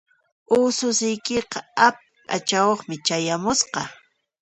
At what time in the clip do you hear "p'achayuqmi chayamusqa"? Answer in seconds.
2.27-3.81